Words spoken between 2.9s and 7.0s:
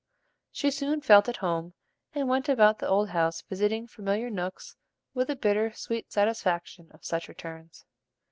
house visiting familiar nooks with the bitter, sweet satisfaction